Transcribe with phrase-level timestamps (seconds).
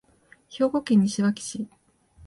[0.49, 1.67] 兵庫県西脇市